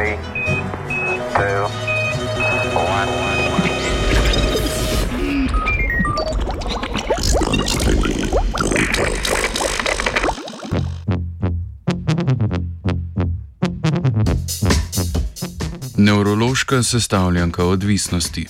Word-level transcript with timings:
three, 0.00 0.16
two, 1.34 1.66
one. 2.74 3.08
Nevrološka 15.96 16.82
sestavljanka 16.82 17.64
odvisnosti. 17.64 18.46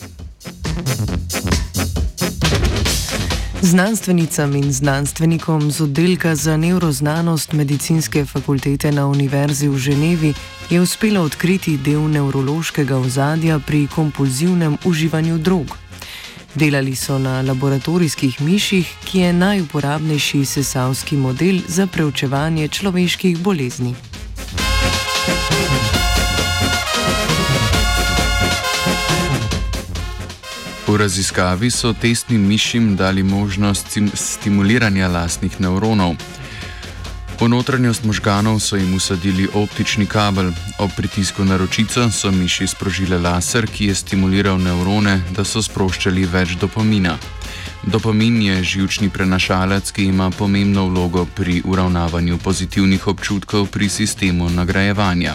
Znanstvenicam 3.62 4.56
in 4.56 4.72
znanstvenikom 4.72 5.70
z 5.70 5.80
oddelka 5.80 6.34
za 6.34 6.56
neuroznanost 6.56 7.52
medicinske 7.52 8.24
fakultete 8.24 8.92
na 8.92 9.06
Univerzi 9.06 9.68
v 9.68 9.79
Ženevi 9.79 10.34
je 10.70 10.80
uspelo 10.80 11.20
odkriti 11.22 11.77
del 11.77 12.01
nevrološkega 12.10 12.96
ozadja 12.96 13.59
pri 13.59 13.87
kompulzivnem 13.95 14.78
uživanju 14.84 15.38
drog. 15.38 15.77
Delali 16.54 16.96
so 16.96 17.18
na 17.18 17.42
laboratorijskih 17.42 18.41
miših, 18.41 18.95
ki 19.04 19.18
je 19.18 19.32
najuporabnejši 19.32 20.45
sesavski 20.45 21.16
model 21.16 21.60
za 21.68 21.87
preučevanje 21.87 22.68
človeških 22.68 23.38
bolezni. 23.38 23.95
V 30.91 30.97
raziskavi 30.97 31.71
so 31.71 31.93
testnim 31.93 32.47
mišim 32.49 32.97
dali 32.97 33.23
možnost 33.23 33.87
stimuliranja 34.15 35.09
lastnih 35.09 35.61
nevronov. 35.61 36.16
V 37.41 37.49
notranjost 37.49 38.05
možganov 38.05 38.59
so 38.59 38.77
jim 38.77 38.95
usadili 38.95 39.47
optični 39.55 40.07
kabel, 40.07 40.51
ob 40.79 40.91
pritisku 40.97 41.45
na 41.45 41.57
ročico 41.57 42.11
so 42.11 42.30
miši 42.30 42.66
sprožile 42.66 43.19
laser, 43.19 43.66
ki 43.71 43.87
je 43.87 43.95
stimuliral 43.95 44.59
nevrone, 44.59 45.23
da 45.30 45.45
so 45.45 45.63
sproščali 45.63 46.27
več 46.27 46.59
dopamina. 46.59 47.15
Dopamin 47.86 48.42
je 48.42 48.62
žilčni 48.62 49.09
prenašalec, 49.10 49.90
ki 49.90 50.04
ima 50.04 50.30
pomembno 50.30 50.86
vlogo 50.86 51.26
pri 51.36 51.62
uravnavanju 51.64 52.38
pozitivnih 52.38 53.06
občutkov 53.06 53.66
pri 53.66 53.88
sistemu 53.88 54.50
nagrajevanja. 54.50 55.34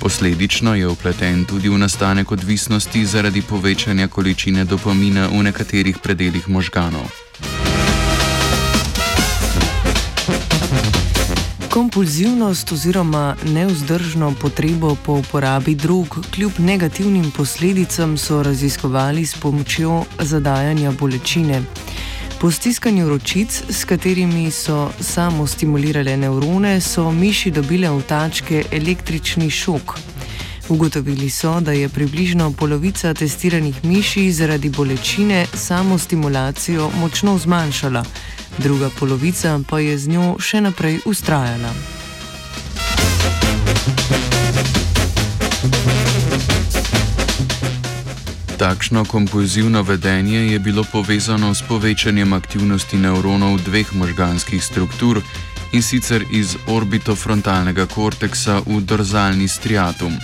Posledično 0.00 0.74
je 0.74 0.88
upleten 0.88 1.44
tudi 1.44 1.68
v 1.68 1.78
nastanek 1.78 2.32
odvisnosti 2.32 3.04
zaradi 3.06 3.42
povečanja 3.42 4.08
količine 4.08 4.64
dopamina 4.64 5.28
v 5.28 5.42
nekaterih 5.42 5.98
predeljih 6.02 6.48
možganov. 6.48 7.23
Kompulzivnost 11.74 12.72
oziroma 12.72 13.36
neuzdržno 13.44 14.34
potrebo 14.40 14.96
po 15.04 15.12
uporabi 15.12 15.74
drug 15.74 16.26
kljub 16.34 16.52
negativnim 16.58 17.30
posledicam 17.36 18.18
so 18.18 18.42
raziskovali 18.42 19.26
s 19.26 19.34
pomočjo 19.34 20.04
zadajanja 20.18 20.92
bolečine. 20.92 21.62
Po 22.40 22.50
stiskanju 22.50 23.08
ročic, 23.08 23.62
s 23.68 23.84
katerimi 23.84 24.50
so 24.50 24.90
samo 25.00 25.46
stimulirale 25.46 26.16
nevrone, 26.16 26.80
so 26.80 27.10
miši 27.10 27.50
dobile 27.50 27.90
v 27.90 28.02
tačke 28.02 28.64
električni 28.72 29.50
šok. 29.50 29.98
Ugotovili 30.68 31.30
so, 31.30 31.60
da 31.60 31.72
je 31.72 31.88
približno 31.88 32.52
polovica 32.52 33.14
testiranih 33.14 33.84
miši 33.84 34.32
zaradi 34.32 34.70
bolečine 34.70 35.46
samo 35.54 35.98
stimulacijo 35.98 36.90
močno 37.00 37.38
zmanjšala 37.38 38.04
druga 38.58 38.90
polovica 38.98 39.60
pa 39.70 39.78
je 39.78 39.98
z 39.98 40.08
njo 40.08 40.36
še 40.38 40.60
naprej 40.60 41.00
ustrajala. 41.06 41.72
Takšno 48.58 49.04
kompulzivno 49.04 49.82
vedenje 49.82 50.52
je 50.52 50.58
bilo 50.58 50.84
povezano 50.92 51.54
s 51.54 51.62
povečanjem 51.62 52.32
aktivnosti 52.32 52.96
nevronov 52.96 53.58
dveh 53.66 53.94
možganskih 53.94 54.64
struktur 54.64 55.20
in 55.72 55.82
sicer 55.82 56.24
iz 56.30 56.56
orbitofrontalnega 56.66 57.86
korteksa 57.86 58.62
v 58.66 58.80
dorzalni 58.80 59.48
striatum. 59.48 60.14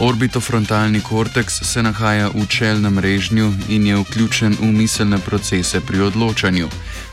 Orbitofrontalni 0.00 1.00
korteks 1.00 1.60
se 1.62 1.82
nahaja 1.82 2.28
v 2.34 2.46
čelnem 2.48 2.98
režnju 2.98 3.52
in 3.68 3.86
je 3.86 3.96
vključen 3.96 4.56
v 4.60 4.72
miselne 4.72 5.18
procese 5.18 5.80
pri 5.80 6.00
odločanju. 6.00 6.68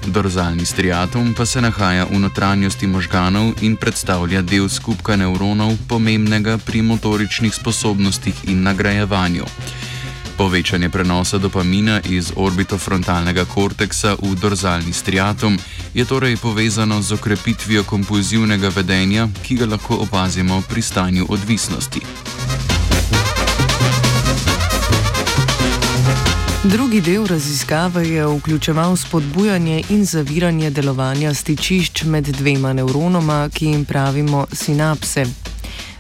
Dorzalni 0.07 0.65
striatum 0.65 1.33
pa 1.33 1.45
se 1.45 1.61
nahaja 1.61 2.05
v 2.05 2.19
notranjosti 2.19 2.87
možganov 2.87 3.53
in 3.61 3.75
predstavlja 3.75 4.41
del 4.41 4.69
skupka 4.69 5.15
nevronov, 5.15 5.75
pomembnega 5.87 6.57
pri 6.57 6.81
motoričnih 6.81 7.53
sposobnostih 7.53 8.47
in 8.47 8.63
nagrajevanju. 8.63 9.45
Povečanje 10.39 10.89
prenosa 10.89 11.37
dopamina 11.37 11.99
iz 12.09 12.31
orbitofrontalnega 12.35 13.45
korteksa 13.45 14.15
v 14.15 14.35
dorzalni 14.39 14.93
striatum 14.93 15.59
je 15.93 16.05
torej 16.05 16.37
povezano 16.37 17.01
z 17.01 17.11
okrepitvijo 17.19 17.83
kompulzivnega 17.83 18.71
vedenja, 18.75 19.27
ki 19.43 19.55
ga 19.55 19.65
lahko 19.65 19.99
opazimo 19.99 20.63
pri 20.69 20.81
stanju 20.81 21.25
odvisnosti. 21.29 22.01
Drugi 26.63 27.01
del 27.01 27.25
raziskave 27.25 28.07
je 28.07 28.25
vključeval 28.27 28.97
spodbujanje 28.97 29.83
in 29.89 30.05
zaviranje 30.05 30.69
delovanja 30.69 31.33
stičišč 31.33 32.03
med 32.03 32.23
dvema 32.23 32.73
nevronoma, 32.73 33.49
ki 33.53 33.65
jim 33.65 33.85
pravimo 33.85 34.47
sinapse. 34.51 35.25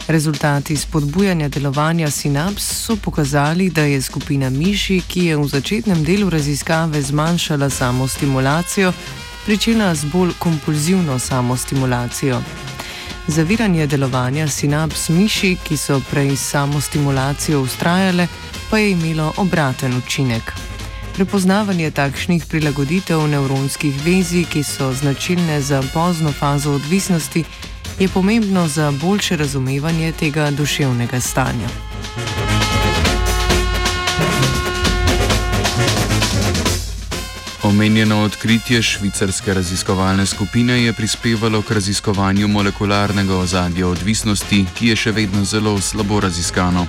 Rezultati 0.07 0.77
spodbujanja 0.77 1.47
delovanja 1.49 2.11
sinaps 2.11 2.63
so 2.63 2.95
pokazali, 2.95 3.69
da 3.69 3.81
je 3.81 4.01
skupina 4.01 4.49
miši, 4.49 5.01
ki 5.07 5.25
je 5.25 5.37
v 5.37 5.47
začetnem 5.47 6.03
delu 6.03 6.29
raziskave 6.29 7.01
zmanjšala 7.01 7.69
samostimulacijo, 7.69 8.93
pričela 9.45 9.95
z 9.95 10.05
bolj 10.05 10.33
kompulzivno 10.39 11.19
samostimulacijo. 11.19 12.41
Zaviranje 13.29 13.87
delovanja 13.87 14.47
sinaps 14.47 15.09
miši, 15.09 15.57
ki 15.63 15.77
so 15.77 15.99
prej 16.11 16.35
samostimulacijo 16.35 17.61
ustrajale, 17.61 18.27
pa 18.69 18.77
je 18.77 18.91
imelo 18.91 19.33
obraten 19.37 19.97
učinek. 19.97 20.53
Prepoznavanje 21.13 21.91
takšnih 21.91 22.45
prilagoditev 22.49 23.27
nevronskih 23.27 24.01
vezi, 24.05 24.45
ki 24.49 24.63
so 24.63 24.93
značilne 24.93 25.61
za 25.61 25.83
pozno 25.93 26.31
fazo 26.31 26.71
odvisnosti, 26.71 27.43
je 27.99 28.07
pomembno 28.07 28.67
za 28.67 28.91
boljše 28.91 29.37
razumevanje 29.37 30.11
tega 30.11 30.51
duševnega 30.51 31.19
stanja. 31.19 31.88
Omenjeno 37.63 38.21
odkritje 38.23 38.81
švicarske 38.81 39.53
raziskovalne 39.53 40.25
skupine 40.25 40.83
je 40.83 40.93
prispevalo 40.93 41.61
k 41.61 41.71
raziskovanju 41.71 42.47
molekularnega 42.47 43.35
ozadja 43.35 43.87
odvisnosti, 43.87 44.65
ki 44.75 44.87
je 44.87 44.95
še 44.95 45.11
vedno 45.11 45.43
zelo 45.45 45.75
slabo 45.81 46.21
raziskano. 46.23 46.85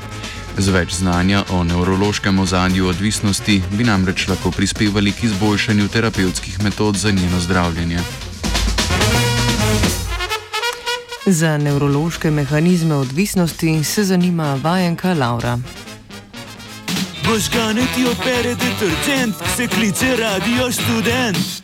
Z 0.58 0.70
več 0.70 0.94
znanja 0.94 1.42
o 1.50 1.64
nevrološkem 1.64 2.38
ozadju 2.38 2.86
odvisnosti 2.86 3.62
bi 3.72 3.84
namreč 3.84 4.28
lahko 4.28 4.50
prispevali 4.54 5.12
k 5.12 5.26
izboljšanju 5.26 5.88
terapevtskih 5.88 6.62
metod 6.62 6.97
za 6.97 7.10
njeno 7.10 7.41
zdravljenje. 7.41 7.98
Za 11.26 11.58
nevrološke 11.58 12.31
mehanizme 12.31 12.94
odvisnosti 12.94 13.84
se 13.84 14.04
zanima 14.04 14.54
vajenka 14.62 15.14
Laura. 15.14 15.58
Boshkanët 17.30 17.94
jo 17.94 18.10
pere 18.24 18.56
detergent 18.58 19.38
Se 19.54 19.68
kliqe 19.70 20.16
radio 20.18 20.66
student. 20.74 21.59